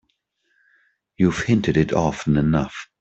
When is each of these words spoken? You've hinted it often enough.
You've 1.15 1.41
hinted 1.43 1.77
it 1.77 1.93
often 1.93 2.35
enough. 2.35 2.87